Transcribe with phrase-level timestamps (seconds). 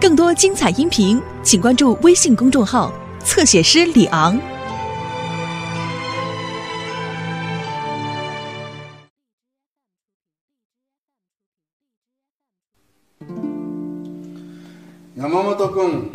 [0.00, 2.92] 更多精彩音频，请关注微信公众号
[3.24, 4.40] “侧写师李昂”。
[15.18, 16.12] 山本君，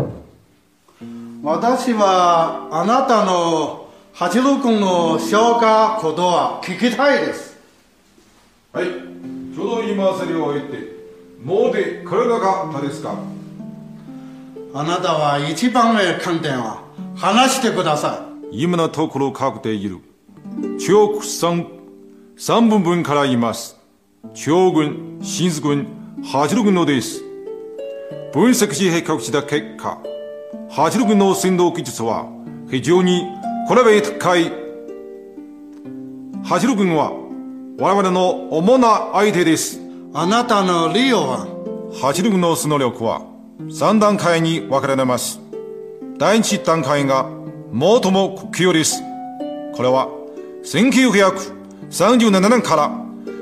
[1.43, 7.57] 私はあなたの八郎君の証言言葉聞きたいです。
[8.71, 8.85] はい、
[9.53, 10.95] ちょうど今お世話おいで、
[11.43, 13.13] もうで体がたですか？
[14.75, 16.81] あなたは一番上観点は
[17.15, 19.99] 話してください今のところ確定いる
[20.79, 21.67] 中国産
[22.35, 23.77] 三分分から言います
[24.33, 25.87] 中軍新津軍
[26.23, 27.21] 八路軍のです
[28.33, 29.99] 分析し比較した結果
[30.71, 32.25] 八路軍の戦闘技術は
[32.71, 33.27] 非常に
[33.67, 34.51] これ高い
[36.43, 37.11] 八路軍は
[37.77, 39.79] 我々の主な相手です
[40.15, 41.45] あなたの理由は
[42.01, 43.32] 八路軍の素能力は
[43.69, 45.39] 3段階に分かれます。
[46.17, 47.25] 第1段階が
[47.71, 49.01] 最も国境です。
[49.75, 50.07] これは
[50.63, 52.89] 1937年から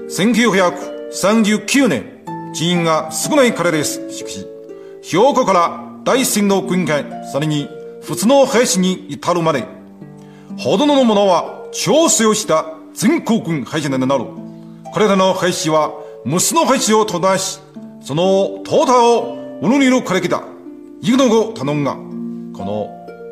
[0.10, 2.06] 1939年、
[2.54, 4.10] 人員が少ないからです。
[4.12, 4.46] しかし、
[5.04, 7.68] 兵庫から大戦の軍艦、さらに
[8.02, 9.66] 普通の兵士に至るまで、
[10.58, 14.26] ほとんどのものは調整をした全国軍兵士ななる。
[14.94, 15.92] これらの兵士は
[16.26, 17.60] 無数の兵士を途絶し、
[18.04, 18.24] その
[18.66, 20.42] 淘汰を오늘이로가리키다
[21.06, 22.90] 이この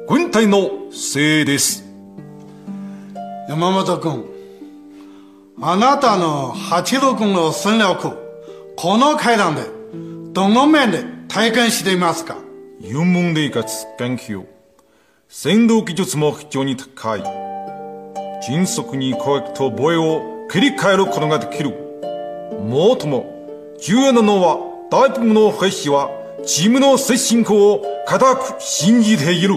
[0.08, 1.84] 軍隊のせいです。
[3.50, 4.26] 山本君
[5.60, 8.12] あなたの八郎君の戦略
[8.76, 9.64] この階段で
[10.32, 12.36] どの面で体験していますか
[12.80, 14.46] 有名でかつ研究
[15.30, 17.24] 戦闘技術も非常に高い
[18.46, 20.22] 迅速に攻撃と防衛を
[20.52, 21.72] 切り替えることができる
[22.68, 23.26] もっとも
[23.82, 24.58] 重要なのは
[24.92, 29.50] 大部分の兵士はチームの推進校を固く信じている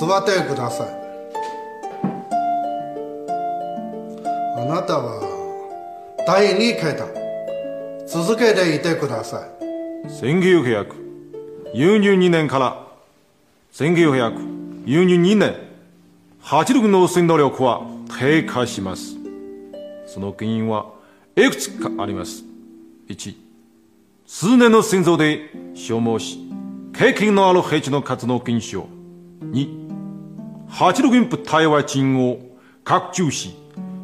[0.00, 0.86] 座ってください
[4.56, 5.20] あなたは
[6.26, 7.06] 第2回だ
[8.06, 9.50] 続けていてください
[10.08, 12.86] 1942年から
[13.72, 15.54] 1942年
[16.42, 17.82] 8 6の戦闘力は
[18.18, 19.16] 低下します
[20.06, 20.95] その原因は
[21.38, 22.44] いくつかあります
[23.08, 23.34] 1
[24.26, 26.38] 数年の戦争で消耗し
[26.94, 28.86] 経験のある兵士の活動減少。
[29.52, 29.86] 2
[30.66, 32.40] 八六軍部隊は人を
[32.84, 33.54] 拡充し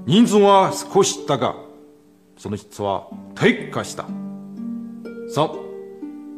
[0.04, 1.56] 人数は少しだが
[2.36, 4.04] その質は低下した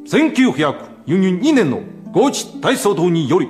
[0.06, 3.48] 31942年の合地大騒動により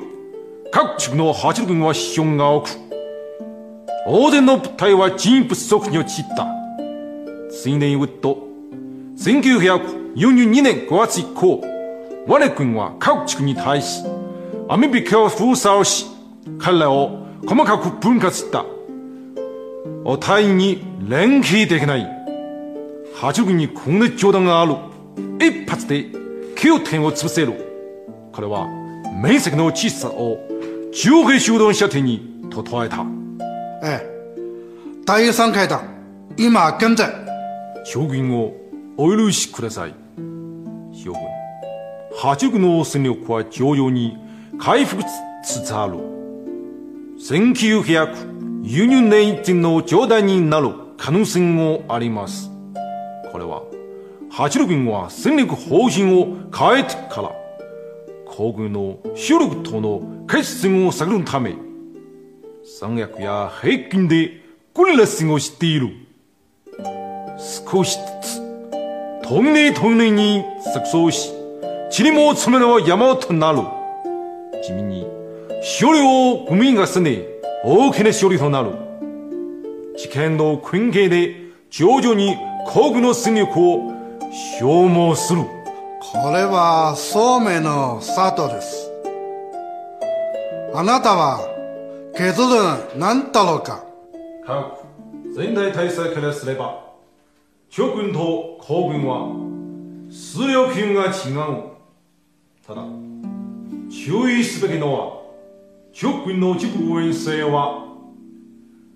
[0.73, 2.71] 各地区の八路軍は死傷が多く
[4.07, 6.54] 大勢の部隊は人員不足に陥った
[7.55, 8.37] 水年ウッド
[9.17, 11.63] 1942年5月以降
[12.27, 14.03] 我軍は各地区に対し
[14.69, 16.07] アメリカを封鎖をし
[16.59, 18.65] 彼らを細かく分割した
[20.05, 22.07] お互いに連携できない
[23.15, 24.75] 八軍に国熱教団がある
[25.39, 26.11] 一発で
[26.57, 27.53] 九点を潰せる
[28.33, 28.67] これは
[29.23, 30.39] 面積の小さを
[30.93, 33.07] 上兵集団射程に整えた
[33.85, 34.33] ええ
[35.07, 35.81] 第三回だ
[36.37, 37.24] 今現在
[37.85, 38.55] 将軍を
[38.97, 39.95] お許しください。
[40.95, 41.19] 将軍、
[42.17, 44.17] 八国の戦力は徐々に
[44.59, 45.03] 回復
[45.45, 45.95] つつある。
[47.19, 52.51] 1 9輸0年一の状態になる可能性もあります。
[53.31, 53.63] これは、
[54.31, 57.31] 八路軍は戦力方針を変えてから、
[58.27, 61.55] 航軍の主力との決戦を探るため、
[62.81, 64.41] 三役や平均で
[64.75, 66.04] 訓練をしている。
[67.45, 68.41] 少しずつ、
[69.23, 70.43] トン透明透明に
[70.75, 71.31] 錯綜し、
[71.99, 73.59] 塵も詰めれば山となる。
[74.63, 75.07] 地味に、
[75.61, 77.23] 勝利を生み重ね、
[77.63, 78.71] 大きな勝利となる。
[79.99, 81.35] 事件の関係で、
[81.71, 82.35] 徐々に
[82.73, 83.93] 国の戦力を
[84.59, 85.43] 消耗する。
[85.43, 88.91] これは、聡明めんの里です。
[90.73, 91.41] あなたは、
[92.17, 92.49] 削る
[92.99, 93.85] 何だろうか。
[94.47, 94.83] 各
[95.37, 96.84] 全体対策からすれば、
[97.77, 99.27] 諸君と公軍は
[100.09, 101.73] 数量金が違う
[102.65, 102.85] ただ
[103.91, 105.21] 注意すべきのは
[105.93, 107.85] 諸君の自己遠征は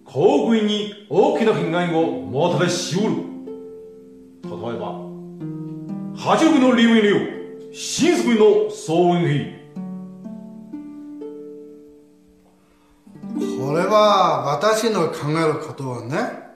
[0.04, 3.08] 公軍に大きな被害をもたらしうる
[4.44, 5.00] 例えば
[6.16, 9.54] 八国の劉流新作の総運費
[13.58, 16.46] これは私の考えることはね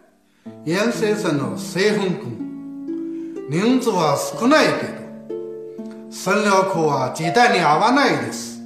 [0.65, 8.61] ヤンセの製本君人数は少ないけど戦力は時代に合わないです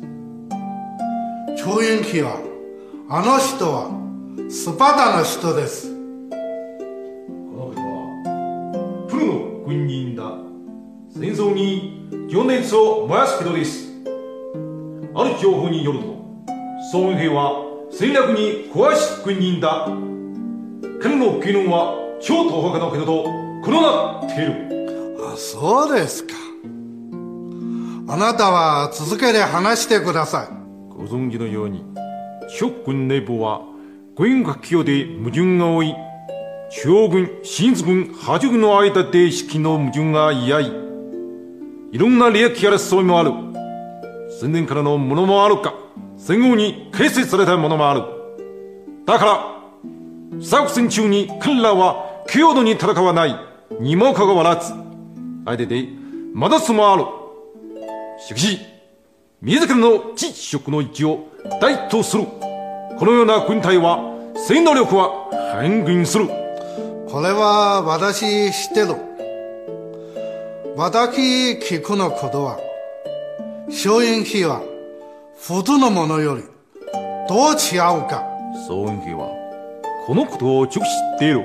[1.59, 2.39] 超雲記は
[3.09, 5.93] あの人はスパダの人ですこ
[7.57, 10.33] の人はプロの軍人だ
[11.11, 13.87] 戦争に情熱を燃やす人です
[15.15, 16.25] ある情報によると
[16.93, 19.89] 孫兵は戦略に詳しい軍人だ
[21.09, 26.35] 天の議論は超東北のどと黒なっているあそうですか
[28.09, 30.49] あなたは続けて話してください
[30.89, 31.85] ご存知のように
[32.49, 33.61] 諸軍内部は
[34.17, 35.95] 軍が企業で矛盾が多い
[36.73, 40.73] 中央軍、新津軍、波中軍の間で意識の矛盾が嫌い
[41.93, 43.31] いろんな利益や争いもある
[44.41, 45.73] 戦前からのものもあるか
[46.17, 48.03] 戦後に形成されたものもある
[49.07, 49.56] だから
[50.43, 53.37] 作戦中に彼らは強度に戦わない
[53.81, 54.75] にもかかわらず
[55.45, 55.89] 相手で
[56.35, 57.05] まだすまある
[58.27, 58.59] しかし
[59.41, 61.29] 自らの実職の置を
[61.61, 63.99] 大とするこのような軍隊は
[64.37, 68.95] 戦能力は変軍するこれは私知ってる
[70.77, 72.59] 私聞くのことは
[73.69, 74.61] 松陰費は
[75.39, 76.43] 普通のものより
[77.29, 78.25] どう違うか
[78.55, 79.46] 松陰費は
[80.07, 81.43] このことを直視している。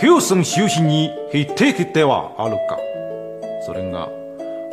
[0.00, 2.78] ケオスの周辺に匹敵ではあるか。
[3.66, 4.08] それが、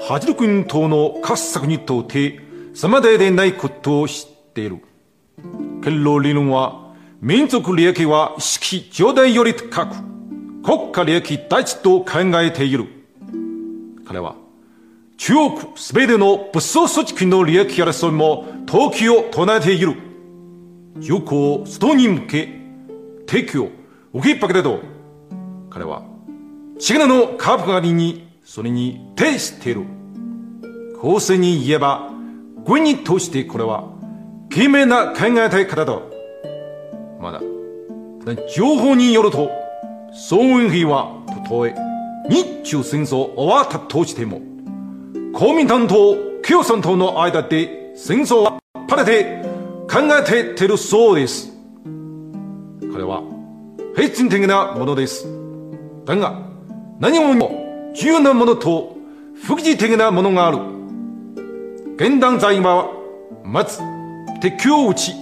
[0.08, 2.40] ハジル君等の各策にとって、
[2.74, 4.78] 様ででないことを知っている。
[5.84, 9.96] ケロ理論は、民族利益は意識上代より高く、
[10.64, 12.12] 国家利益第一と考
[12.42, 12.86] えている。
[14.08, 14.36] 彼は、
[15.18, 19.96] 中国すべての武装組織の利益争いも、投機を唱えている。
[21.02, 22.61] 中高、外に向け、
[23.32, 23.70] 定期を
[24.12, 24.82] 置っぱけでと、
[25.70, 26.02] 彼は、
[26.80, 29.86] シグナのカープ狩りに、それに呈している。
[31.00, 32.10] 公正に言えば、
[32.66, 33.88] 軍に通してこれは、
[34.50, 35.98] 懸命な考えたい方だ。
[37.22, 37.40] まだ、
[38.54, 39.50] 情報によると、
[40.12, 41.74] 総運費は、たとえ、
[42.28, 44.42] 日中戦争終わったとしても、
[45.32, 49.42] 公民党と共産党の間で戦争はパレて
[49.90, 51.61] 考えているそうです。
[52.92, 53.24] 彼は
[53.96, 55.26] 平均的なものです
[56.06, 56.38] だが
[57.00, 58.96] 何もにも重要なものと
[59.46, 60.58] 複次的なものがある
[61.96, 62.90] 現段在は
[63.44, 63.80] まず
[64.42, 65.14] 敵を打ち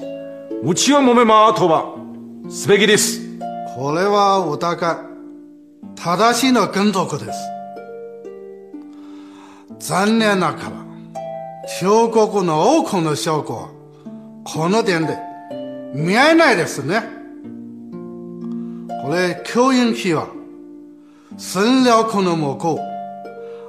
[0.63, 1.95] 打ちを揉めまとは
[2.50, 3.21] すべきです
[3.77, 4.98] これはお互い
[5.95, 7.39] 正しいの原則です
[9.80, 10.86] 残念ながら
[11.81, 13.69] 中国の多くの証拠は
[14.44, 15.18] この点で
[15.94, 17.19] 見えないですね。
[19.10, 20.30] 俺、教員希望。
[21.36, 22.80] 神了可能蘑菇。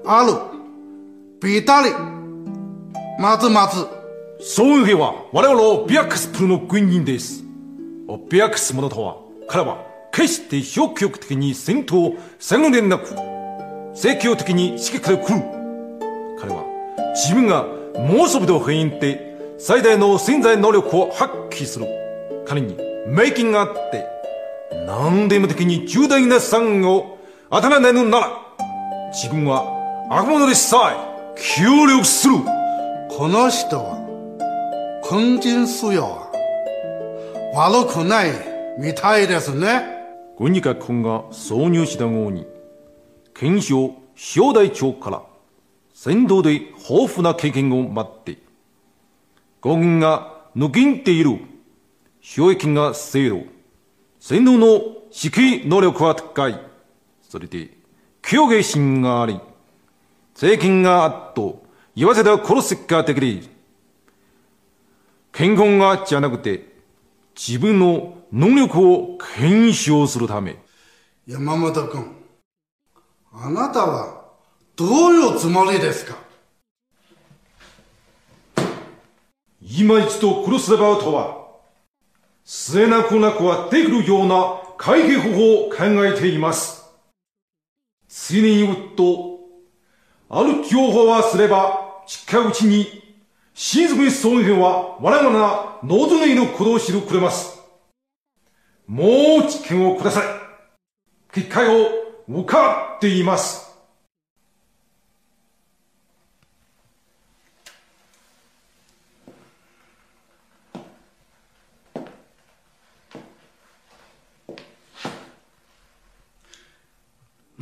[0.04, 0.38] 阿鲁、
[1.40, 1.88] ビタリ、
[3.18, 3.48] まず。
[4.42, 7.42] そういう日は我々をビアックスプルの軍人です。
[8.28, 9.16] ビアックス者とは、
[9.48, 9.78] 彼は
[10.12, 13.08] 決して消極的に戦闘を後でなく、
[13.96, 15.40] 積極的に指揮から来る。
[16.38, 16.64] 彼は
[17.14, 17.64] 自分が
[17.96, 21.86] 猛速度変封印で最大の潜在能力を発揮する。
[22.46, 22.76] 彼に
[23.08, 24.19] メイングがあって、
[24.86, 27.18] 何でも的に重大な資産を
[27.50, 28.30] たらないのなら、
[29.12, 29.64] 自分は
[30.10, 30.92] 悪者でさ
[31.34, 32.34] え協力する。
[33.10, 33.98] この人は、
[35.10, 36.02] 根人素養
[37.52, 38.30] は、悪くない
[38.78, 39.98] みたいですね。
[40.60, 42.46] かく君が挿入した後に、
[43.34, 45.22] 検証正代長から
[45.92, 48.38] 戦闘で豊富な経験を待って、
[49.60, 51.38] 五軍が抜きんでいる、
[52.20, 53.59] 衝撃が制度。
[54.22, 54.66] 洗脳の
[55.10, 56.60] 指揮能力は高い。
[57.26, 57.70] それで、
[58.20, 59.40] 強下心があり、
[60.34, 61.64] 税金があっと、
[61.96, 63.42] 言わせた殺すができる。
[65.32, 66.68] 健康がじゃなくて、
[67.34, 70.58] 自分の能力を検証するため。
[71.26, 72.14] 山本君、
[73.32, 74.24] あなたは
[74.76, 76.14] どういうつもりですか
[79.62, 81.39] 今一度殺すればとは、
[82.52, 86.84] 末なくなくはできるような開閉方法を考えています。
[88.08, 89.38] ついに言うと、
[90.28, 93.04] ある情報はすれば、近いうちに、
[93.54, 97.56] 親族に損害は我々な脳頭いのことを知るくれます。
[98.88, 99.04] も
[99.46, 100.24] う知見をください。
[101.32, 101.86] 結果を
[102.26, 103.69] 伺っています。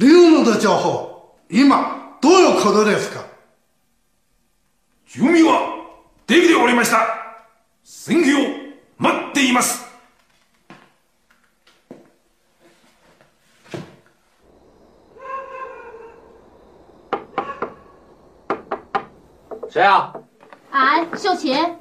[0.01, 3.25] 玲珑の兆候今はどうゆうことですか。
[5.09, 5.61] 住民は
[6.25, 7.01] 出ておりました。
[7.83, 8.37] 戦況
[8.97, 9.85] 待っています。
[19.69, 20.13] 谁啊？
[21.11, 21.77] 俺秀琴。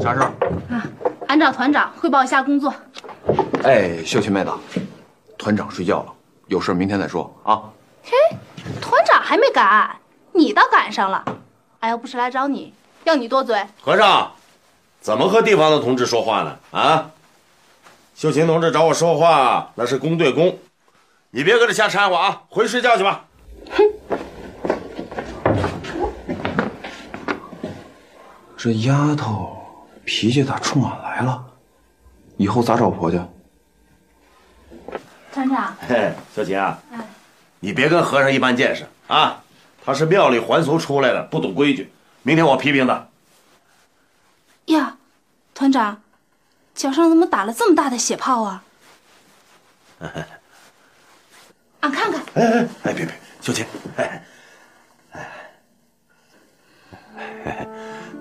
[0.00, 0.32] 啥事儿？
[0.70, 0.86] 啊，
[1.28, 2.72] 俺找团长汇报一下工作。
[3.66, 4.52] 哎，秀琴妹子，
[5.36, 6.12] 团长睡觉了，
[6.46, 7.60] 有事明天再说啊。
[8.04, 8.12] 嘿，
[8.80, 9.90] 团长还没赶，
[10.30, 11.24] 你倒赶上了。
[11.80, 13.60] 俺要不是来找你，要你多嘴。
[13.80, 14.30] 和尚，
[15.00, 16.56] 怎么和地方的同志说话呢？
[16.70, 17.10] 啊，
[18.14, 20.56] 秀琴同志找我说话，那是公对公，
[21.32, 22.42] 你别搁这瞎掺和啊！
[22.48, 23.24] 回去睡觉去吧。
[23.72, 23.84] 哼，
[28.56, 29.56] 这丫头
[30.04, 31.44] 脾气咋冲俺来了？
[32.36, 33.26] 以后咋找婆家？
[35.36, 36.98] 团长，嘿，小琴啊，哎，
[37.60, 39.38] 你别跟和尚一般见识啊，
[39.84, 41.92] 他是庙里还俗出来的，不懂规矩。
[42.22, 43.06] 明天我批评他。
[44.72, 44.96] 呀，
[45.54, 46.00] 团长，
[46.74, 48.64] 脚上怎么打了这么大的血泡啊？
[51.80, 52.22] 俺看看。
[52.34, 53.12] 哎哎哎，别别，
[53.42, 53.66] 小琴，
[53.96, 54.24] 哎
[57.44, 57.66] 哎，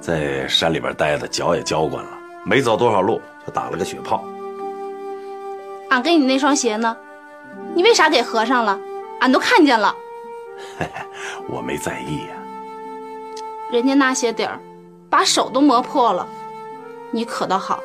[0.01, 2.12] 在山里边待的脚也娇惯了，
[2.43, 4.22] 没走多少路就打了个血泡。
[5.89, 6.93] 俺跟你那双鞋呢？
[7.76, 8.80] 你为啥给和尚了？
[9.20, 9.94] 俺都看见了，
[11.48, 12.38] 我没在意呀。
[13.72, 14.60] 人家那些底儿，
[15.10, 16.28] 把手都磨破了，
[17.12, 17.80] 你可倒好，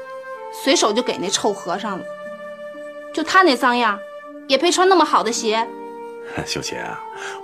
[0.62, 2.04] 随手就给那臭和尚了。
[3.14, 3.98] 就他那脏样，
[4.48, 5.66] 也配穿那么好的鞋？
[6.46, 7.00] 秀琴啊，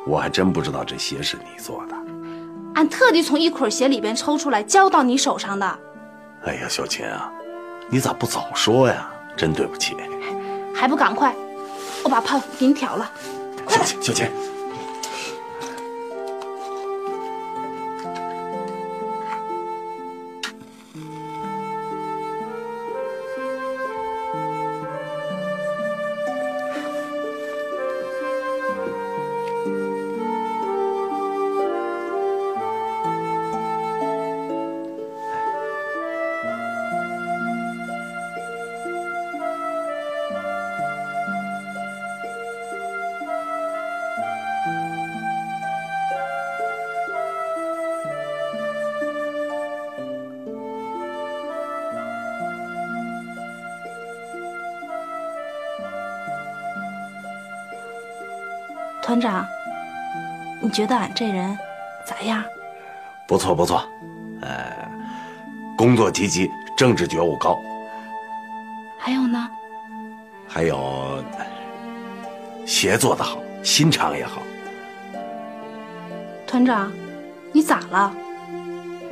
[0.07, 1.97] 我还真不知道这鞋是你做的。
[2.75, 5.79] 俺特地从一捆鞋里边抽出来交到你手上的。
[6.45, 7.33] 哎呀，秀琴啊，
[7.89, 9.11] 你咋不早说呀？
[9.37, 9.95] 真对不起，
[10.75, 11.35] 还不赶快！
[12.07, 13.11] 我把炮给你挑了，
[13.67, 14.31] 快点，小杰。
[59.07, 59.47] 团长，
[60.61, 61.57] 你觉得俺这人
[62.05, 62.43] 咋样？
[63.29, 63.81] 不错不错，
[64.43, 64.73] 呃，
[65.79, 67.57] 工作积极，政治觉悟高。
[68.99, 69.49] 还有呢？
[70.49, 71.23] 还有，
[72.67, 74.43] 协作的好，心肠也好。
[76.45, 76.91] 团长，
[77.53, 78.13] 你咋了？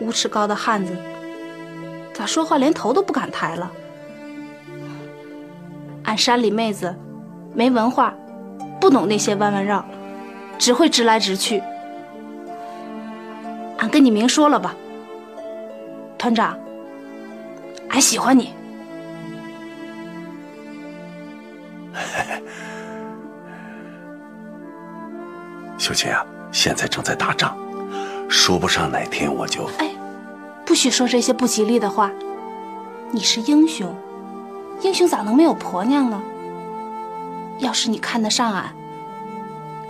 [0.00, 0.92] 五尺高的汉子
[2.12, 3.70] 咋说话连头都不敢抬了？
[6.02, 6.92] 俺山里妹子，
[7.54, 8.12] 没文化。
[8.80, 9.84] 不懂那些弯弯绕，
[10.58, 11.62] 只会直来直去。
[13.78, 14.74] 俺跟你明说了吧，
[16.18, 16.58] 团长，
[17.90, 18.52] 俺喜欢你。
[25.78, 27.56] 秀琴啊，现在正在打仗，
[28.28, 29.66] 说不上哪天我就……
[29.78, 29.88] 哎，
[30.64, 32.10] 不许说这些不吉利的话。
[33.10, 33.94] 你是英雄，
[34.82, 36.20] 英雄咋能没有婆娘呢？
[37.58, 38.73] 要是你看得上俺，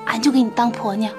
[0.07, 1.13] 俺就给你当婆娘。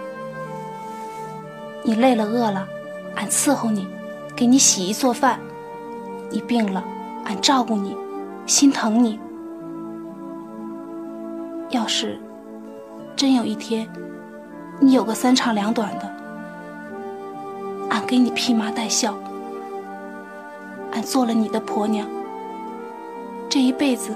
[1.83, 2.67] 你累了饿了，
[3.15, 3.87] 俺伺候你，
[4.35, 5.39] 给你洗衣做饭；
[6.31, 6.83] 你病了，
[7.25, 7.95] 俺照顾你，
[8.45, 9.19] 心疼你。
[11.69, 12.17] 要是
[13.15, 13.87] 真有一天
[14.79, 16.11] 你有个三长两短的，
[17.89, 19.15] 俺给你披麻戴孝，
[20.91, 22.07] 俺做了你的婆娘，
[23.49, 24.15] 这一辈子。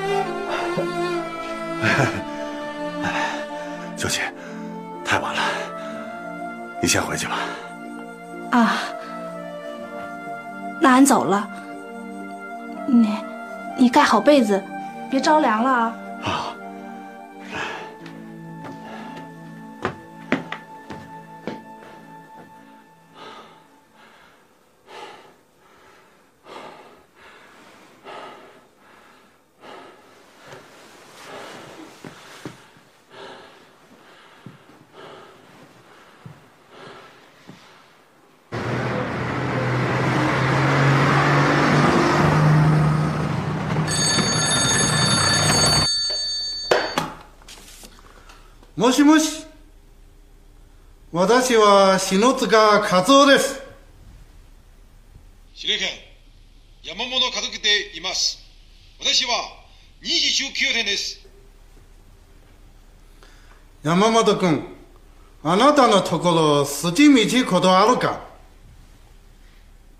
[6.91, 7.37] 你先回去吧。
[8.51, 8.73] 啊，
[10.81, 11.47] 那俺走了。
[12.85, 13.17] 你，
[13.77, 14.61] 你盖好被子，
[15.09, 15.95] 别着凉了啊。
[48.81, 49.45] もしもし
[51.11, 53.61] 私は篠塚和夫です。
[55.53, 55.89] 滋賀県
[56.81, 58.39] 山本和樹でいます。
[58.99, 59.33] 私は
[60.01, 61.19] 29年です。
[63.83, 64.63] 山本君、
[65.43, 67.07] あなたのところ筋
[67.43, 68.23] 道ことあるか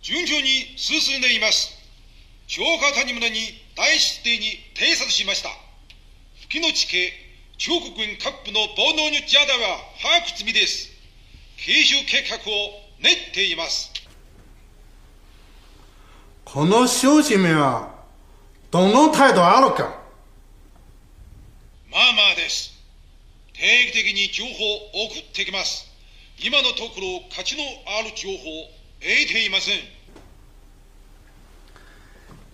[0.02, 1.72] 順調に進んでいます。
[2.48, 3.42] 消化谷村に
[3.76, 5.50] 大出廷に偵察しました。
[6.50, 7.31] 吹の地形
[7.64, 10.90] 中国軍各部の暴動に邪打は把握済みです。
[11.58, 12.42] 継承計画を
[13.00, 13.92] 練っています。
[16.44, 17.88] この商人めは、
[18.72, 19.94] どの態度あるかまあ
[21.92, 21.98] ま
[22.34, 22.74] あです。
[23.54, 24.50] 定期的に情報
[25.04, 25.86] を送ってきます。
[26.44, 27.64] 今のところ価値の
[28.00, 29.80] ある情報を得ていません。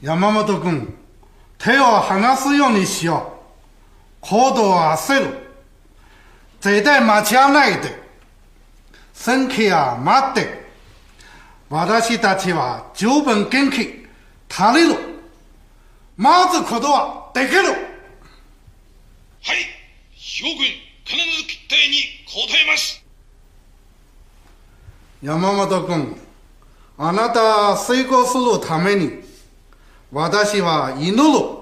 [0.01, 0.93] 山本君、
[1.59, 3.36] 手を離すようにしよう。
[4.29, 5.27] ことはせる。
[6.59, 7.97] 絶対待ちやないで。
[9.13, 10.65] 先期は待って。
[11.69, 14.05] 私たちは十分元気、
[14.49, 14.95] 足りる。
[16.17, 17.57] 待つことはできる。
[19.43, 19.63] はい、
[20.11, 20.65] 兵軍、
[21.05, 23.01] 必ず期定に答えます。
[25.23, 26.17] 山本君、
[26.97, 29.21] あなた成功するために、
[30.11, 31.56] 私は犬の。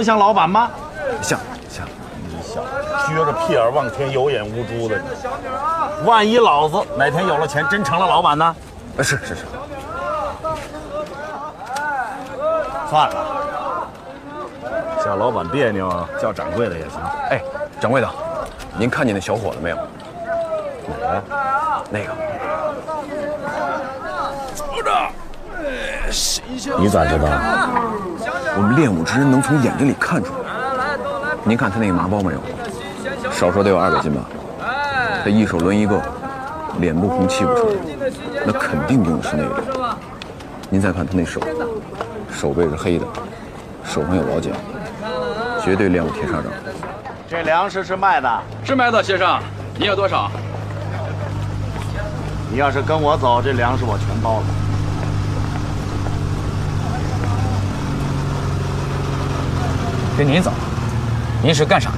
[0.00, 0.70] 不像老板吗？
[1.20, 1.86] 像像
[2.26, 4.98] 你小子撅着屁眼望天，有眼无珠的。
[6.06, 8.56] 万一老子哪天有了钱，真成了老板呢？
[8.96, 9.44] 是是是。
[12.88, 13.86] 算了，
[15.04, 15.86] 叫老板别扭
[16.18, 16.98] 叫掌柜的也行。
[17.28, 17.42] 哎，
[17.78, 18.08] 掌柜的，
[18.78, 19.76] 您看见那小伙子没有？
[20.88, 21.84] 哪个？
[21.90, 22.06] 那个。
[24.54, 24.90] 走着。
[25.60, 27.18] 哎，新秀来
[28.56, 30.32] 我们练武之人能从眼睛里看出。
[30.42, 30.96] 来
[31.44, 32.40] 您看他那个麻包没有？
[33.32, 34.24] 少说得有二百斤吧。
[35.22, 36.00] 他一手抡一个，
[36.78, 37.66] 脸不红气不喘，
[38.46, 39.94] 那肯定用的是那个。
[40.68, 41.40] 您再看他那手，
[42.32, 43.06] 手背是黑的，
[43.84, 44.52] 手上有老茧，
[45.62, 46.44] 绝对练武铁砂掌。
[47.28, 49.38] 这粮食是卖的，是卖的，先生，
[49.78, 50.30] 你要多少？
[52.50, 54.59] 你要是跟我走，这粮食我全包了。
[60.22, 60.52] 跟您走，
[61.42, 61.96] 您是干啥的？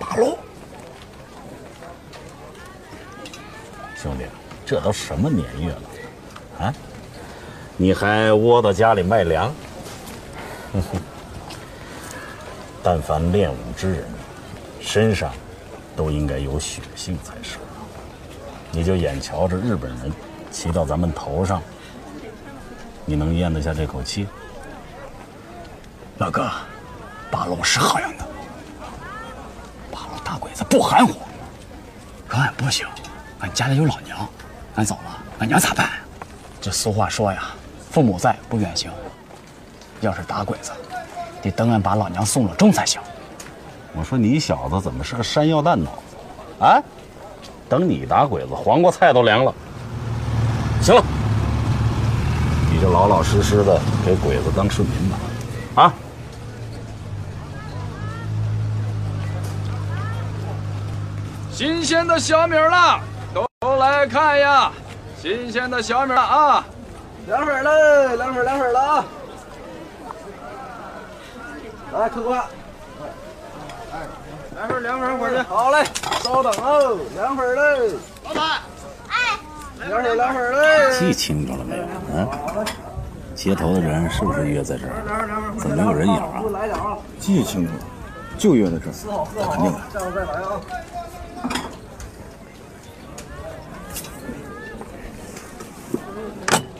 [0.00, 0.36] 打龙，
[3.94, 4.24] 兄弟，
[4.66, 6.74] 这都什么年月了，啊？
[7.76, 9.54] 你还窝到家里卖粮？
[12.82, 14.04] 但凡练武之人，
[14.80, 15.32] 身上
[15.94, 17.56] 都应该有血性才是。
[18.72, 20.12] 你就眼瞧着日本人
[20.50, 21.62] 骑到咱们头上？
[23.06, 24.26] 你能咽得下这口气，
[26.16, 26.50] 老哥，
[27.30, 28.24] 八路是好样的，
[29.92, 31.20] 八路打鬼子不含糊。
[32.26, 32.86] 可俺不行，
[33.40, 34.26] 俺家里有老娘，
[34.76, 35.86] 俺走了，俺娘咋办？
[36.62, 37.48] 这俗话说呀，
[37.90, 38.90] 父母在，不远行。
[40.00, 40.72] 要是打鬼子，
[41.42, 42.98] 得等俺把老娘送了终才行。
[43.94, 45.90] 我说你小子怎么是个山药蛋脑
[46.58, 46.64] 子？
[46.64, 46.80] 啊？
[47.68, 49.54] 等你打鬼子，黄瓜菜都凉了。
[50.80, 51.04] 行了。
[52.84, 55.16] 就老老实实的给鬼子当顺民吧，
[55.82, 55.92] 啊！
[61.50, 63.00] 新鲜的小米了，
[63.58, 64.70] 都来看呀！
[65.18, 66.64] 新鲜的小米了啊！
[67.26, 69.04] 凉粉了，凉粉，凉粉了啊！
[71.94, 72.44] 来，客官，
[74.60, 75.36] 来份凉粉，伙计。
[75.48, 75.82] 好嘞，
[76.22, 77.94] 稍等哦，凉粉嘞，
[78.24, 78.73] 老板。
[79.80, 80.98] 来两水，两水嘞！
[81.00, 81.84] 记清楚了没有？
[82.12, 82.66] 嗯，
[83.34, 85.54] 接头的人是不是约在这儿？
[85.58, 86.42] 怎么没有人影啊？
[87.18, 87.80] 记清楚了，
[88.38, 89.80] 就约在这儿，那肯定来。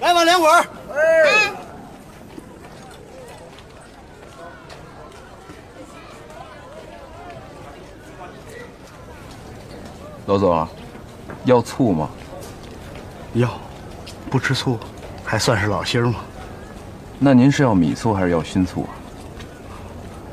[0.02, 0.66] 来碗凉粉儿。
[10.26, 10.68] 老总，
[11.44, 12.08] 要醋吗？
[13.34, 13.48] 哟，
[14.30, 14.78] 不吃醋，
[15.24, 16.20] 还算是老心儿吗？
[17.18, 18.90] 那您是要米醋还是要新醋啊？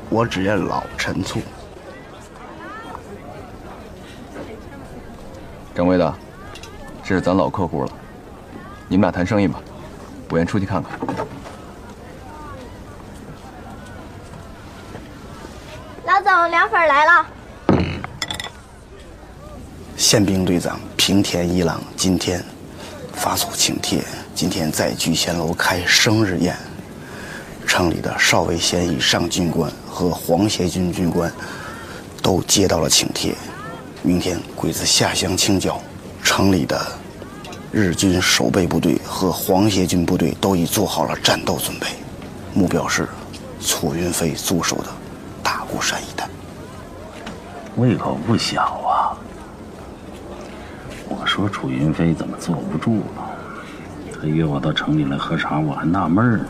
[0.08, 1.40] 我只认老陈醋。
[5.74, 6.14] 掌柜的，
[7.02, 7.90] 这是咱老客户了，
[8.86, 9.60] 你们俩谈生意吧，
[10.28, 10.92] 我先出去看看。
[16.06, 17.26] 老总，凉粉来了。
[19.96, 22.40] 宪兵队长平田一郎，今天。
[23.22, 24.02] 发出请帖，
[24.34, 26.56] 今天在聚贤楼开生日宴，
[27.68, 31.32] 城里的少尉衔以上军官和皇协军军官
[32.20, 33.32] 都接到了请帖。
[34.02, 35.80] 明天鬼子下乡清剿，
[36.24, 36.84] 城里的
[37.70, 41.86] 日军守备部队和皇协军部队都已做好了战斗准备，
[42.52, 43.08] 目标是
[43.64, 44.86] 楚云飞驻守的
[45.44, 46.28] 大孤山一带。
[47.76, 48.81] 胃口不小。
[51.34, 53.34] 说楚云飞怎么坐不住了？
[54.20, 56.44] 他约我到城里来喝茶，我还纳闷呢。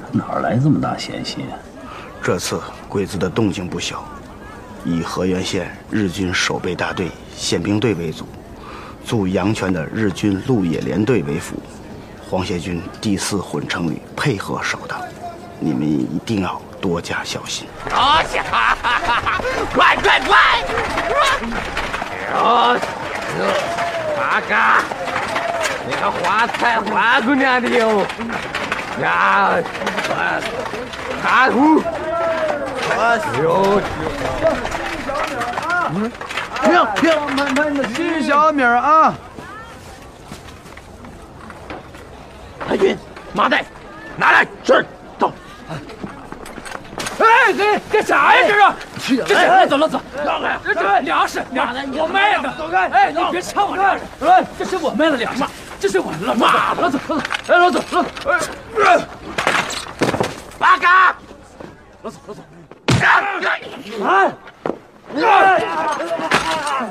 [0.00, 1.44] 他哪来这么大闲心？
[2.20, 4.04] 这次鬼子的动静不小，
[4.84, 8.26] 以河源县日军守备大队、宪兵队为主，
[9.06, 11.54] 驻阳泉的日军陆野联队为辅，
[12.28, 14.96] 皇协军第四混成旅配合守的，
[15.60, 17.68] 你们一定要多加小心。
[17.84, 18.36] 快
[20.02, 20.20] 快
[21.38, 22.78] 快！
[24.40, 24.80] 嘎！
[25.86, 28.00] 你个花菜，花姑娘的哟，
[29.00, 29.54] 呀，
[31.22, 31.80] 大虎，
[32.90, 33.80] 我求
[36.94, 39.14] 求你，新小米儿啊，
[42.68, 42.68] 平平，新小米啊。
[42.68, 42.96] 太君，
[43.32, 43.64] 麻袋
[44.16, 44.86] 拿来，是，
[45.18, 45.32] 走。
[47.18, 48.87] 哎，干干啥呀这是？
[49.16, 50.58] 老左，老左，让开！
[50.64, 52.88] 这是粮食，粮食，我卖的，走开！
[52.88, 54.04] 哎，你别抢我的粮食！
[54.58, 55.42] 这是我卖的粮食，
[55.80, 58.34] 这是我妈，老左，老左，哎，老左，老
[58.84, 59.00] 哎，
[60.58, 61.16] 八嘎！
[62.02, 63.06] 老左，老左！
[64.04, 64.08] 啊！
[64.08, 64.10] 啊！
[65.22, 66.82] 啊！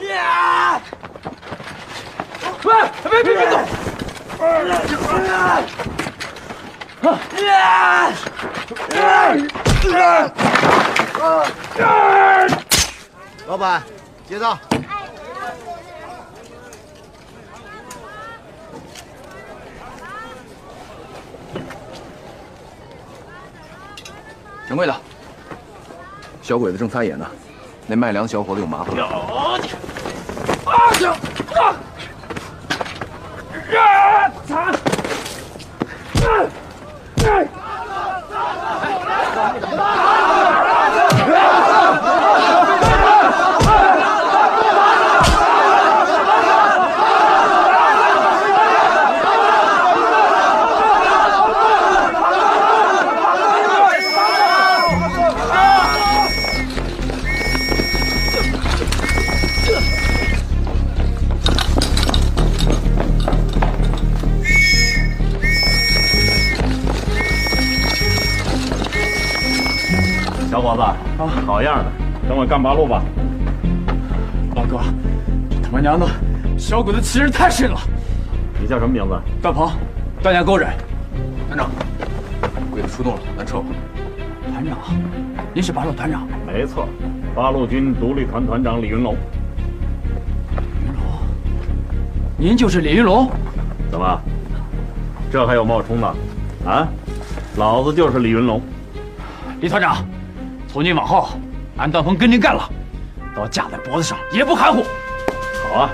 [0.00, 0.20] 呀！
[0.22, 0.72] 啊！
[0.72, 2.46] 啊！
[2.62, 3.56] 快，别别别走！
[4.46, 5.60] 啊！
[7.02, 7.18] 啊！
[11.80, 12.46] 啊！
[13.46, 13.82] 老板，
[14.28, 14.58] 结账。
[24.68, 24.94] 掌柜的，
[26.42, 27.24] 小鬼子正撒野呢，
[27.86, 29.06] 那卖粮小伙子有麻烦了。
[30.66, 31.76] 啊！
[72.48, 73.02] 干八路吧，
[74.56, 74.78] 老哥！
[75.50, 76.06] 这他妈娘的，
[76.56, 77.78] 小鬼子欺人太甚了！
[78.58, 79.20] 你叫什么名字？
[79.42, 79.70] 大鹏，
[80.22, 80.70] 大家给我忍！
[81.46, 81.70] 团长，
[82.72, 83.62] 鬼子出动了，咱撤！
[84.50, 84.78] 团长，
[85.52, 86.26] 您是八路团长？
[86.46, 86.88] 没错，
[87.34, 89.14] 八路军独立团团长李云龙。
[90.54, 91.02] 云龙，
[92.38, 93.28] 您就是李云龙？
[93.90, 94.18] 怎么，
[95.30, 96.06] 这还有冒充的？
[96.64, 96.88] 啊，
[97.58, 98.58] 老子就是李云龙！
[99.60, 99.96] 李团长，
[100.66, 101.37] 从今往后。
[101.78, 102.68] 俺段鹏跟您干了，
[103.36, 104.84] 刀架在脖子上也不含糊。
[105.72, 105.90] 好啊，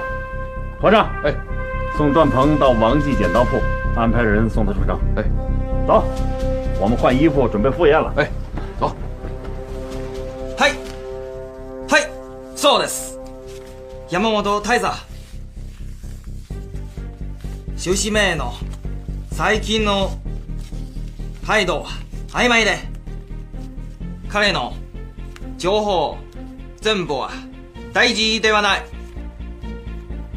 [0.80, 1.34] 皇上，哎，
[1.96, 3.60] 送段鹏到王记剪刀铺，
[3.94, 4.98] 安排人送他出城。
[5.16, 5.22] 哎，
[5.86, 6.02] 走，
[6.80, 8.10] 我们换衣服准备赴宴了。
[8.16, 8.30] 哎，
[8.80, 8.96] 走。
[10.56, 10.70] 嗨，
[11.86, 11.98] 嗨，
[12.56, 13.12] そうです。
[14.10, 14.90] 山本太三。
[17.76, 18.54] 収士名の
[19.32, 20.08] 最近の
[21.44, 21.88] 態度は
[22.32, 22.78] 曖昧で、
[24.30, 24.72] 彼の
[25.64, 26.18] 情報
[26.82, 27.30] 全部は
[27.94, 28.80] 大事ではない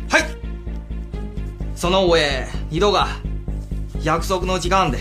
[0.07, 0.21] はい
[1.75, 3.09] その上二度が
[4.01, 4.99] 約束の時間で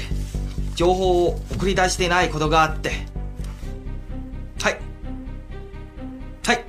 [0.75, 2.89] 情報を送り出していないことがあって
[4.61, 4.81] はい
[6.45, 6.65] はい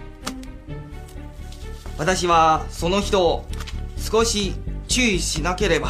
[1.98, 3.46] 私はその人を
[3.98, 4.54] 少し
[4.88, 5.90] 注意しなければ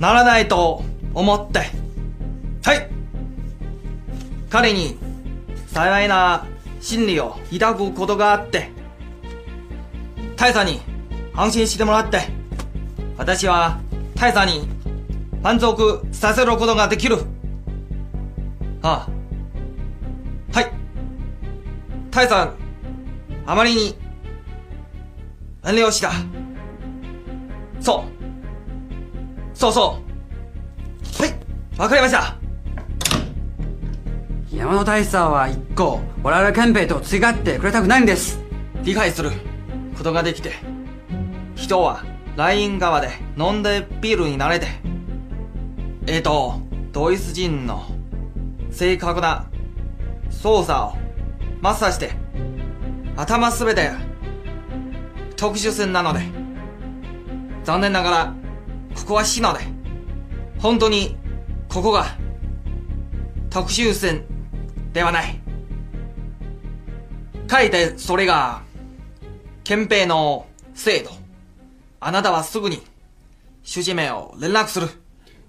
[0.00, 0.82] ならないと
[1.14, 1.60] 思って
[2.64, 2.90] はい
[4.50, 4.98] 彼に
[5.78, 6.44] 幸いな
[6.80, 8.72] 心理を抱くことがあって
[10.34, 10.80] 大佐に
[11.36, 12.18] 安心してもらって
[13.16, 13.80] 私は
[14.16, 14.66] 大佐に
[15.40, 17.18] 満足させることができる
[18.82, 19.08] あ
[20.52, 20.72] あはい
[22.10, 22.50] 大佐
[23.46, 23.94] あまりに
[25.62, 26.10] 遠慮した
[27.78, 28.04] そ
[29.54, 30.02] うそうそ
[31.20, 31.34] うはい
[31.80, 32.37] わかりました
[34.58, 38.40] 山の大佐は一個我々憲兵と違ってくれたくないんです
[38.82, 39.30] 理解する
[39.96, 40.52] ことができて
[41.54, 42.04] 人は
[42.36, 44.66] ライン側で飲んでビールに慣れて
[46.08, 46.60] えっ、ー、と
[46.92, 47.86] ドイツ人の
[48.72, 49.46] 正確な
[50.28, 50.92] 操作を
[51.60, 52.10] マスターして
[53.16, 53.90] 頭すべて
[55.36, 56.22] 特殊戦なので
[57.62, 58.26] 残念ながら
[58.96, 59.60] ここは死ので
[60.58, 61.16] 本当に
[61.68, 62.06] ここが
[63.50, 64.24] 特殊戦
[64.98, 65.38] ではない。
[67.48, 68.62] 書いてそれが、
[69.62, 71.10] 憲兵の制度。
[72.00, 72.82] あなたはすぐに、
[73.62, 74.88] 主治名を連絡する。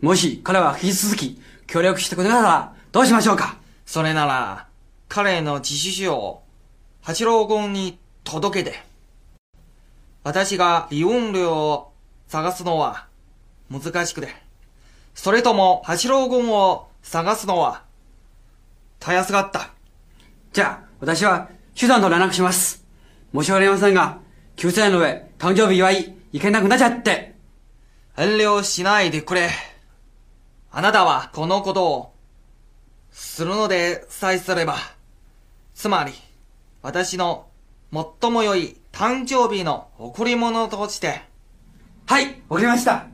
[0.02, 3.58] もし彼は引き続き協力してくれならどうしましょうか
[3.88, 4.68] それなら、
[5.08, 6.44] 彼の自主書を
[7.02, 8.84] 八郎君に届けて、
[10.24, 11.92] 私が利用料を
[12.28, 13.08] 探すのは
[13.72, 14.28] 難しくて、
[15.16, 17.89] それとも八郎君を探すのは
[19.00, 19.72] たやすがった。
[20.52, 22.84] じゃあ、私は、手段と連絡します。
[23.34, 24.20] 申し訳ありませんが、
[24.58, 27.36] 救済の上、誕生日祝い、行けなくなっちゃって。
[28.18, 29.50] 遠慮しないでくれ。
[30.72, 32.14] あなたは、このことを、
[33.12, 34.76] するのでさえすれば、
[35.74, 36.12] つまり、
[36.82, 37.48] 私の、
[38.22, 41.24] 最も良い誕生日の贈り物として。
[42.06, 43.08] はい、わかりました。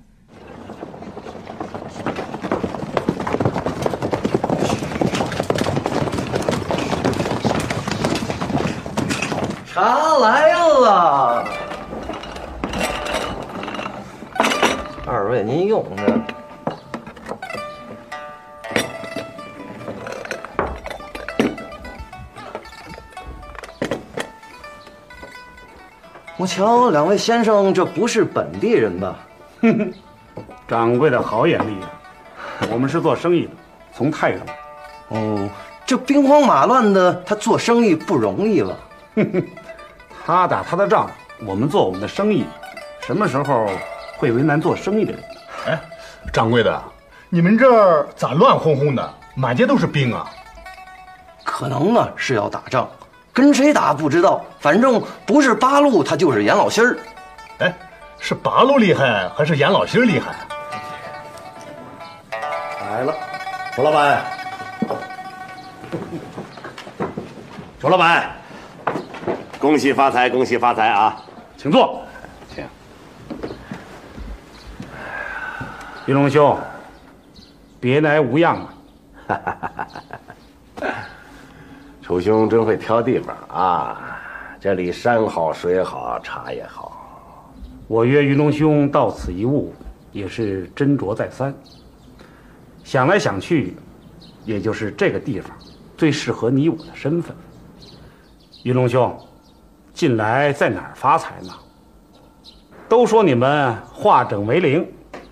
[9.75, 9.83] 茶
[10.19, 11.43] 来了，
[15.05, 16.21] 二位您用着。
[26.37, 29.13] 我瞧两位先生，这不是本地人吧？
[30.69, 31.91] 掌柜的好眼力啊！
[32.71, 33.51] 我们是做生意的，
[33.93, 34.55] 从太原来。
[35.09, 35.49] 哦，
[35.85, 38.73] 这兵荒马乱的，他做生意不容易了。
[39.15, 39.43] 哼哼。
[40.25, 41.07] 他打他的仗，
[41.45, 42.47] 我们做我们的生意。
[43.05, 43.67] 什么时候
[44.17, 45.23] 会为难做生意的人？
[45.67, 45.79] 哎，
[46.33, 46.81] 掌柜的，
[47.29, 49.07] 你们这儿咋乱哄哄的？
[49.35, 50.27] 满街都是兵啊！
[51.43, 52.89] 可能呢是要打仗，
[53.31, 56.97] 跟谁打不知道，反正不是八路，他就是阎老西儿。
[57.59, 57.71] 哎，
[58.17, 60.33] 是八路厉害还是阎老西儿厉害？
[62.81, 63.13] 来了，
[63.77, 64.25] 周老板，
[67.79, 68.35] 周老板。
[69.65, 71.19] 恭喜发财，恭喜发财啊！
[71.57, 72.03] 请坐，
[72.53, 72.63] 请。
[76.05, 76.55] 云龙兄，
[77.79, 78.73] 别来无恙啊！
[79.27, 79.87] 哈哈哈哈
[80.81, 80.87] 哈！
[82.03, 84.19] 楚兄真会挑地方啊，
[84.59, 87.51] 这里山好水好茶也好。
[87.87, 89.65] 我约云龙兄到此一晤，
[90.11, 91.51] 也是斟酌再三。
[92.83, 93.75] 想来想去，
[94.45, 95.49] 也就是这个地方
[95.97, 97.35] 最适合你我的身份。
[98.61, 99.11] 云龙兄。
[99.95, 101.49] 近来在哪儿发财呢？
[102.89, 104.85] 都说你们化整为零，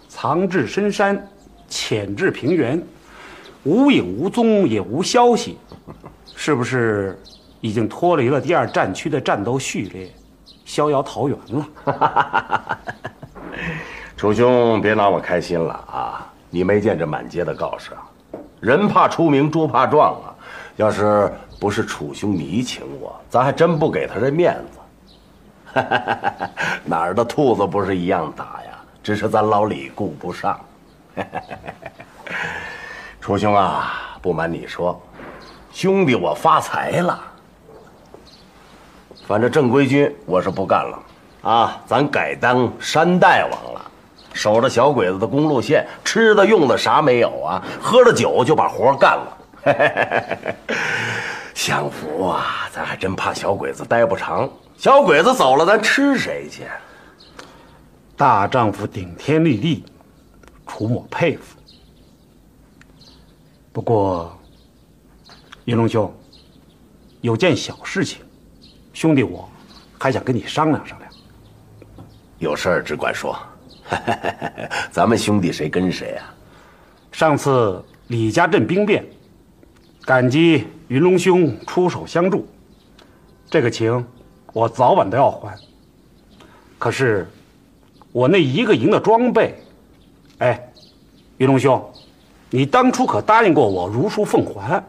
[0.08, 1.22] 藏至深山，
[1.68, 2.82] 潜至平原，
[3.64, 5.58] 无影无踪也无消息，
[6.34, 7.22] 是不是
[7.60, 10.10] 已经脱离了第二战区的战斗序列，
[10.64, 12.78] 逍遥桃源了？
[14.16, 16.34] 楚兄，别拿我开心了啊！
[16.50, 18.00] 你没见这满街的告示，啊？
[18.62, 20.34] 人怕出名猪怕壮啊！
[20.78, 21.30] 要是……
[21.64, 25.80] 不是楚兄，你请我，咱还真不给他这面子。
[26.84, 28.78] 哪儿的兔子不是一样打呀？
[29.02, 30.60] 只是咱老李顾不上。
[33.22, 35.02] 楚兄啊，不瞒你说，
[35.72, 37.18] 兄弟我发财了。
[39.26, 41.00] 反正正规军我是不干了
[41.50, 43.90] 啊，咱改当山大王了，
[44.34, 47.64] 守着小鬼子的公路线，吃的用的啥没有啊？
[47.82, 49.38] 喝了酒就把活干了。
[51.64, 52.70] 享福啊！
[52.74, 56.64] 咱还真怕小鬼子待不长，小鬼子走了，咱吃谁去？
[58.18, 59.86] 大丈夫顶天立地，
[60.68, 61.58] 楚某佩服。
[63.72, 64.38] 不过，
[65.64, 66.14] 云龙兄，
[67.22, 68.20] 有件小事情，
[68.92, 69.50] 兄弟我
[69.98, 71.10] 还想跟你商量商量。
[72.40, 73.40] 有事儿只管说，
[74.92, 76.36] 咱们兄弟谁跟谁啊？
[77.14, 79.02] 上次李家镇兵变，
[80.04, 80.68] 感激。
[80.94, 82.48] 云龙兄出手相助，
[83.50, 84.06] 这个情
[84.54, 85.58] 我早晚都要还。
[86.78, 87.28] 可是
[88.12, 89.58] 我那一个营的装备，
[90.38, 90.72] 哎，
[91.38, 91.84] 云龙兄，
[92.52, 94.84] 你当初可答应过我如数奉还。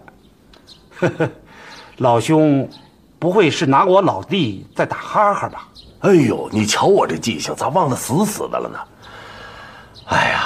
[1.96, 2.68] 老兄，
[3.18, 5.66] 不会是拿我老弟在打哈哈吧？
[6.00, 8.78] 哎呦，你瞧我这记性，咋忘得死死的了呢？
[10.12, 10.44] 哎呀，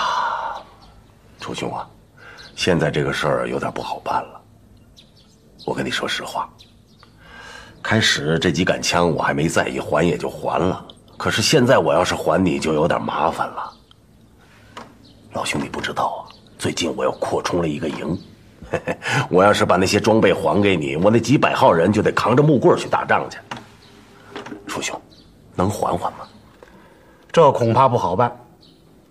[1.40, 1.84] 楚兄啊，
[2.54, 4.37] 现在这个事儿有点不好办了。
[5.66, 6.48] 我跟你说实话，
[7.82, 10.84] 开始这几杆枪我还没在意，还也就还了。
[11.16, 13.72] 可是现在我要是还你就有点麻烦了，
[15.32, 16.18] 老兄，你不知道啊，
[16.58, 18.18] 最近我又扩充了一个营，
[18.70, 18.96] 嘿嘿，
[19.28, 23.38] 我要是把那些装备还给你，我那几百号人就得扛着木棍去打仗去。
[24.66, 25.00] 楚兄，
[25.56, 26.20] 能缓缓吗？
[27.32, 28.32] 这恐怕不好办，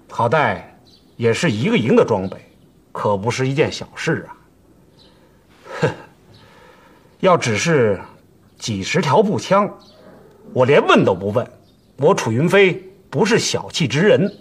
[0.10, 0.62] 好歹
[1.18, 2.38] 也是一个营的装备，
[2.94, 4.37] 可不是一件小事啊。
[7.22, 8.00] 要只是
[8.60, 9.68] 几十条步枪，
[10.54, 11.46] 我连问都不问。
[11.98, 12.74] 我楚云飞
[13.10, 14.32] 不是小气之人，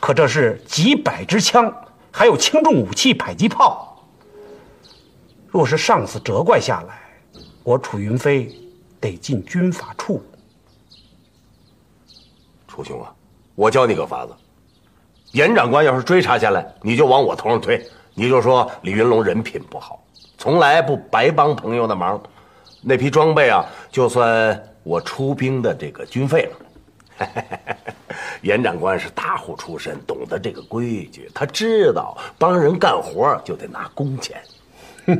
[0.00, 1.72] 可这是几百支枪，
[2.10, 3.92] 还有轻重武器、迫击炮。
[5.52, 7.00] 若是上司责怪下来，
[7.62, 8.50] 我楚云飞
[9.00, 10.20] 得进军法处。
[12.66, 13.14] 楚兄啊，
[13.54, 14.32] 我教你个法子：
[15.30, 17.80] 严长官要是追查下来，你就往我头上推，
[18.14, 20.03] 你就说李云龙人品不好。
[20.44, 22.22] 从来不白帮朋友的忙，
[22.82, 26.46] 那批装备啊，就算我出兵的这个军费
[27.18, 27.26] 了。
[28.42, 34.36] 严长官是大户出身，懂得这个规矩，他知道帮人干活就得拿工钱，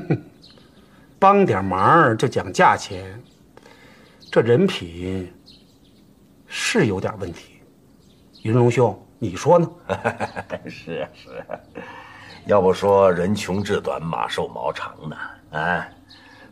[1.18, 3.02] 帮点忙就讲价钱，
[4.30, 5.32] 这人品
[6.46, 7.60] 是有点问题。
[8.42, 9.70] 云龙兄，你说呢？
[10.68, 11.30] 是啊，是。
[11.50, 11.58] 啊。
[12.46, 15.16] 要不说人穷志短，马瘦毛长呢？
[15.52, 15.90] 哎，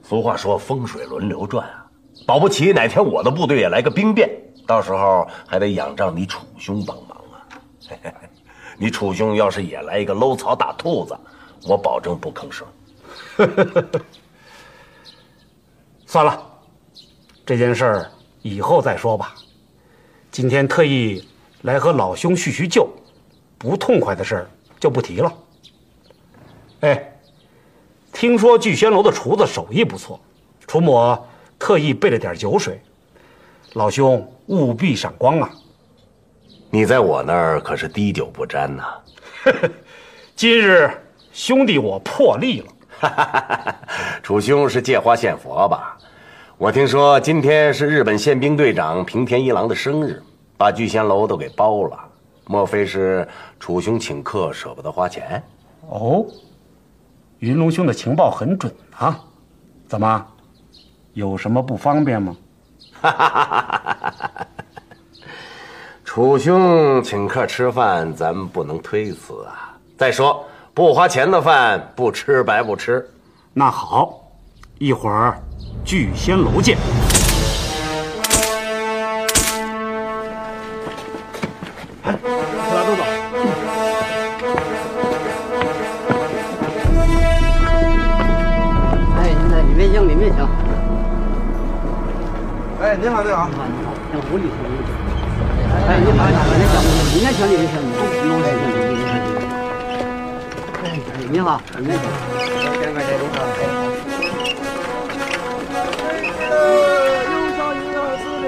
[0.02, 1.85] 俗话说风水轮流转啊，
[2.26, 4.28] 保不齐哪天我的部队也来个兵变，
[4.66, 7.37] 到时候还得仰仗你楚兄帮忙啊。
[8.78, 11.14] 你楚兄要是也来一个搂草打兔子，
[11.68, 12.66] 我保证不吭声。
[16.07, 16.42] 算了，
[17.44, 19.35] 这件事儿以后再说吧。
[20.31, 21.22] 今天特意
[21.61, 22.88] 来和老兄叙叙旧，
[23.59, 24.50] 不痛快的事儿
[24.81, 25.31] 就不提了。
[26.82, 27.00] 哎，
[28.12, 30.18] 听说聚仙楼的厨子手艺不错，
[30.66, 31.16] 楚母
[31.56, 32.80] 特意备了点酒水，
[33.74, 35.48] 老兄务必赏光啊！
[36.70, 38.82] 你在我那儿可是滴酒不沾呐，
[40.34, 40.90] 今日
[41.32, 42.64] 兄弟我破例
[43.00, 43.76] 了。
[44.20, 45.96] 楚兄是借花献佛吧？
[46.58, 50.20] 我听说今天是日本宪兵队长平田一郎的生日，
[50.58, 51.96] 把聚仙楼都给包了，
[52.46, 53.26] 莫非是
[53.60, 55.40] 楚兄请客舍不得花钱？
[55.88, 56.26] 哦。
[57.42, 59.18] 云龙兄的情报很准啊，
[59.88, 60.24] 怎么，
[61.14, 62.37] 有什么不方便吗？
[66.05, 69.77] 楚兄请客吃饭，咱们不能推辞啊。
[69.98, 73.04] 再说不花钱的饭不吃白不吃。
[73.52, 74.23] 那好，
[74.79, 75.37] 一会儿
[75.85, 76.79] 聚仙楼见。
[89.83, 90.48] 面香，里面香。
[92.80, 93.48] 哎，你好，你好。
[93.48, 93.92] 你好，你好。
[94.12, 94.44] 想福利
[95.88, 97.83] 哎，你好，里面香，里面香，里面香。
[100.85, 100.98] 哎，
[101.33, 101.60] 你好。
[101.78, 101.98] 你好。
[102.62, 103.44] 两千块钱，你好。
[103.58, 104.52] 哎。
[107.42, 108.38] 结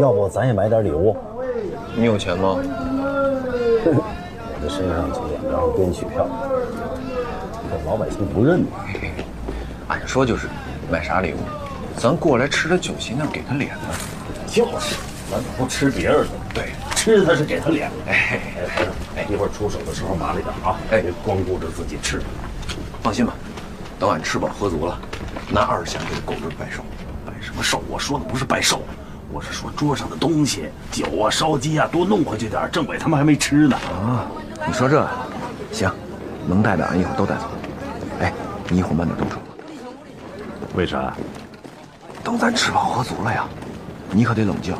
[0.00, 1.16] 要不咱也买点礼物？
[1.96, 2.56] 你有钱吗？
[4.68, 6.26] 身上就两张编影票，
[7.70, 8.68] 这老百姓不认呢。
[9.88, 10.48] 俺说就是，
[10.90, 11.38] 买啥礼物，
[11.96, 13.84] 咱过来吃点酒席，那给他脸呢。
[14.46, 14.96] 就是，
[15.30, 17.90] 咱不吃别人的，对，吃他是给他脸。
[18.06, 18.40] 哎，
[19.16, 20.76] 哎，一会儿出手的时候麻利点啊！
[20.90, 22.20] 哎，光顾着自己吃，
[23.02, 23.34] 放心吧，
[23.98, 24.98] 等俺吃饱喝足了，
[25.50, 26.82] 拿二十箱给狗日摆寿。
[27.24, 27.82] 摆什么寿？
[27.88, 28.82] 我说的不是摆寿，
[29.32, 32.68] 我是说桌上的东西，酒啊、烧鸡啊，多弄回去点。
[32.72, 33.76] 政委他们还没吃呢。
[33.90, 34.26] 啊。
[34.66, 35.06] 你说这，
[35.70, 35.88] 行，
[36.48, 37.42] 能带的俺一会儿都带走。
[38.20, 38.32] 哎，
[38.68, 39.36] 你一会儿慢点动手。
[40.74, 41.14] 为啥？
[42.24, 43.44] 等咱吃饱喝足了呀。
[44.10, 44.74] 你可得冷静，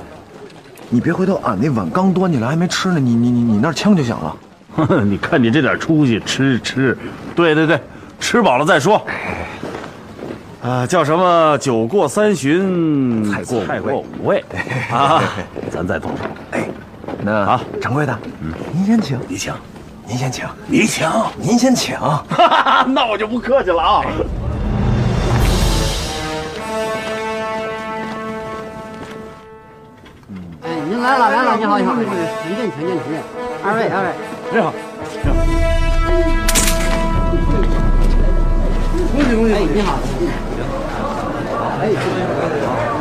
[0.88, 2.98] 你别回头，俺那碗刚端起来还没吃呢。
[2.98, 4.36] 你你你你那枪就响了。
[5.04, 6.96] 你看你这点出息，吃吃。
[7.34, 7.80] 对对对，
[8.18, 9.00] 吃饱了再说。
[10.62, 11.56] 啊，叫什么？
[11.58, 13.24] 酒过三巡。
[13.66, 14.44] 菜过五味。
[14.92, 15.22] 啊，
[15.70, 16.22] 咱再动手。
[16.52, 16.66] 哎，
[17.22, 19.52] 那啊，掌柜的，嗯，您先请，你请。
[20.08, 21.98] 您先请，您请，您先请，
[22.86, 24.04] 那我就不客气了啊！
[30.62, 33.20] 哎，您来了，来了，您好，您好，请进，请进，请进。
[33.64, 34.14] 二位，二位，
[34.52, 34.72] 你好，
[35.18, 35.74] 你好，
[39.10, 39.92] 恭喜恭喜，哎，你好，
[41.56, 42.95] 好，哎，你好。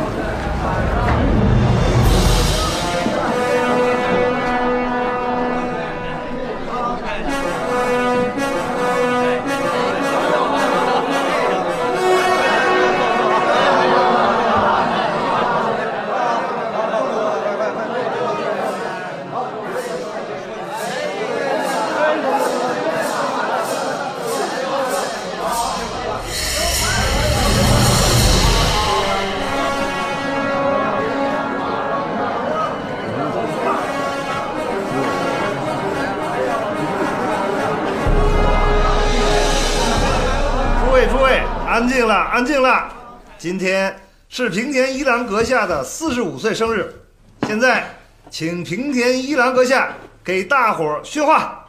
[41.76, 42.90] 安静了，安静了。
[43.36, 43.94] 今天
[44.30, 47.04] 是平田一郎阁下的四十五岁生日，
[47.42, 47.94] 现在
[48.30, 49.92] 请平田一郎阁下
[50.24, 51.66] 给大伙儿训话。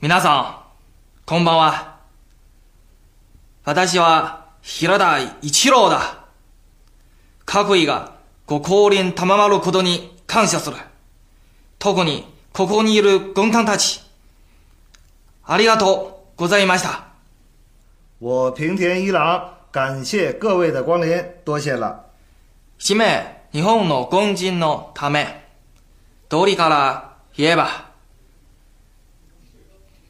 [0.00, 0.54] 皆さん、
[1.26, 1.98] こんばんは。
[3.64, 6.26] 私は平田一郎だ。
[7.44, 8.17] 閣が。
[8.48, 10.76] ご降臨賜ることに感謝する。
[11.78, 12.24] 特に、
[12.54, 14.02] ここにいる軍艦たち、
[15.44, 17.04] ありがとうございました。
[18.22, 22.00] 我平田一郎感謝各位的光臨、多谢了。
[22.78, 22.94] 氏
[23.50, 25.44] 日本の軍人のため、
[26.30, 27.90] 通りから言えば、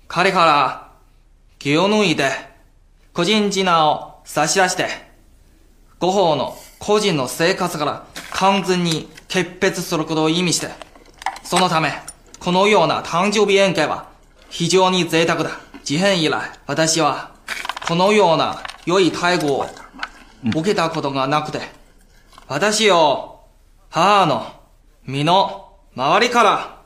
[0.07, 0.93] 彼から
[1.59, 2.31] 気を抜いて、
[3.13, 4.87] 個人ジを差し出して、
[5.99, 10.69] ご方の個人の生活から完全に決別することを意味して、
[11.45, 11.93] そのため、
[12.39, 14.09] このような誕生日宴会は
[14.49, 15.51] 非常に贅沢だ。
[15.85, 17.33] 事変以来、私は
[17.87, 19.67] このような良い待遇を
[20.47, 21.59] 受けたことがなくて、
[22.47, 23.41] 私を
[23.91, 24.47] 母の
[25.05, 26.81] 身の周りから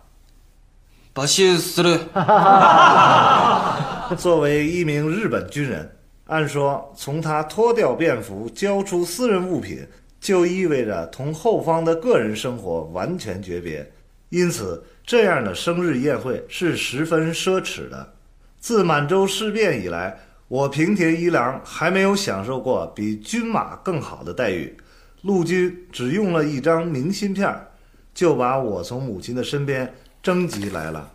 [1.14, 1.98] 募集する。
[4.16, 6.01] 作为一名日本军人。
[6.32, 9.86] 按说，从他脱掉便服、交出私人物品，
[10.18, 13.86] 就意味着同后方的个人生活完全诀别，
[14.30, 18.14] 因此这样的生日宴会是十分奢侈的。
[18.58, 20.18] 自满洲事变以来，
[20.48, 24.74] 我平田一郎还没有享受过比军马更好的待遇。
[25.20, 27.54] 陆军只用了一张明信片，
[28.14, 31.12] 就把我从母亲的身边征集来了。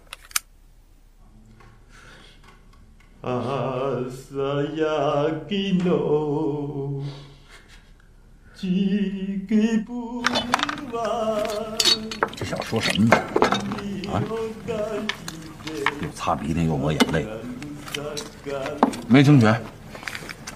[3.28, 3.28] 这
[12.46, 13.18] 小子说什么呢？
[14.14, 14.24] 啊！
[16.02, 17.26] 又擦鼻涕又抹眼泪，
[19.10, 19.54] 没听全。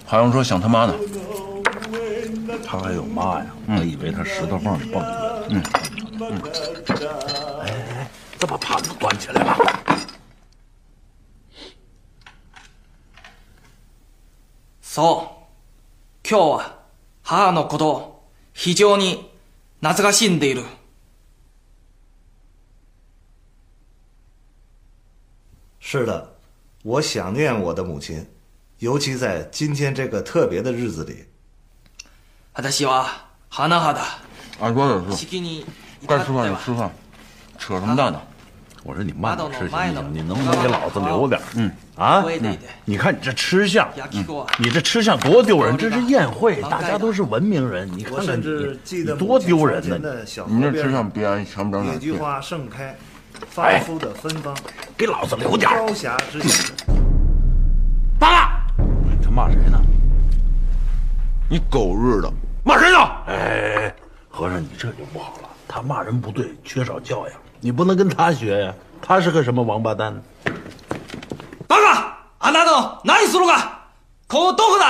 [0.06, 0.94] 好像说想他妈呢。
[2.64, 3.44] 他还有妈呀？
[3.68, 5.46] 我以为他石头缝里蹦出来的。
[5.50, 5.62] 嗯
[6.20, 6.40] 嗯。
[7.60, 8.08] 哎哎，
[8.38, 9.58] 再把盘子端起来吧。
[14.94, 15.00] そ
[16.22, 16.78] う、今日は
[17.22, 18.22] 母のことを
[18.52, 19.30] 非常に
[19.80, 20.62] 懐かしんでいる。
[25.80, 26.28] 是的，
[26.84, 28.22] 我想念我的母亲，
[28.80, 31.24] 尤其在今天这个特别的日子里。
[32.52, 33.06] 私は
[33.48, 33.78] 花该
[36.18, 36.90] 吃饭就吃饭，
[37.58, 38.12] 扯什么蛋
[38.84, 40.08] 我说你慢点吃行不行？
[40.12, 41.40] 你能不能给老子留点？
[41.56, 42.24] 嗯啊，
[42.84, 43.88] 你看你这吃相，
[44.58, 45.76] 你这吃相多丢人！
[45.76, 47.88] 这是宴会，大家都是文明人。
[47.96, 48.24] 你看，
[49.16, 50.14] 多丢人呢！
[50.48, 51.94] 你这吃相别挨强不墙边。
[51.94, 52.94] 野菊花盛开，
[53.50, 54.52] 发出的芬芳，
[54.96, 55.70] 给老子留点。
[55.76, 56.40] 高霞之
[58.18, 58.62] 爸，
[59.22, 59.80] 他骂谁呢？
[61.48, 62.28] 你狗日的
[62.64, 62.98] 骂谁呢？
[63.28, 63.94] 哎，
[64.28, 67.36] 和尚，你这就不好了，他骂人不对，缺少教养。
[67.64, 68.74] 你不能跟他学呀！
[69.00, 70.12] 他是个什么王八蛋！
[71.68, 71.84] 八哥，
[72.38, 73.88] 俺南能哪里死路啊？
[74.26, 74.84] 口都口子。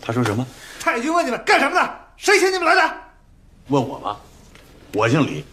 [0.00, 0.46] 他说什么？
[0.80, 1.96] 太君问你们干什么的？
[2.16, 2.94] 谁请你们来的？
[3.66, 4.16] 问我吗？
[4.94, 5.44] 我姓李，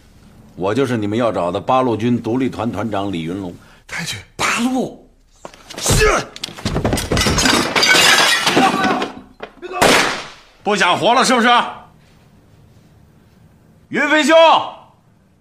[0.54, 3.52] 我就是你们要找的八路军独立团团长李云龙。
[3.86, 5.06] 太君，八路
[5.76, 6.06] 是。
[9.60, 9.78] 别动！
[10.64, 11.48] 不想活了是不是？
[13.90, 14.34] 云飞兄。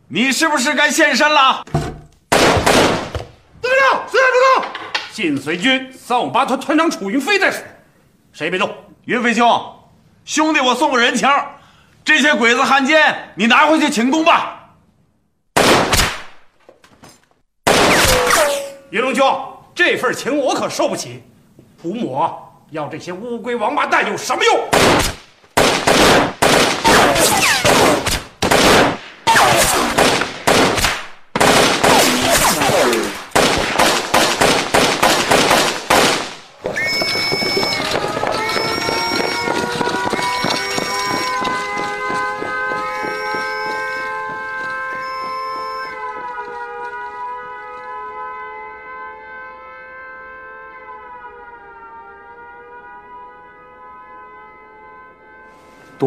[0.07, 1.63] 你是不是该现身了？
[2.29, 4.71] 队长，谁也别动！
[5.11, 7.63] 晋绥军三五八团团长楚云飞在此，
[8.31, 8.71] 谁也别动。
[9.05, 9.49] 云飞兄，
[10.23, 11.27] 兄弟我送个人情，
[12.03, 14.63] 这些鬼子汉奸你拿回去请功吧。
[18.91, 19.43] 云龙兄，
[19.73, 21.23] 这份情我可受不起。
[21.81, 22.37] 普某
[22.69, 24.69] 要这些乌龟王八蛋有什么用？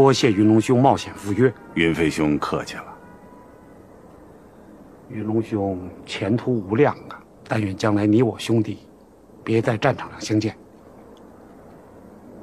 [0.01, 2.84] 多谢云龙兄冒险赴约，云飞兄客气了。
[5.11, 7.20] 云龙兄前途无量啊！
[7.49, 8.78] 但愿将来你我兄弟
[9.42, 10.57] 别在战场上相见。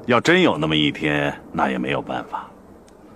[0.05, 2.51] 要真有那么一天，那也没有办法。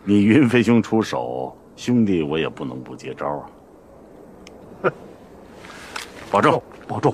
[0.05, 3.49] 你云飞兄出手，兄弟我也不能不接招啊。
[6.31, 7.13] 保重，保重。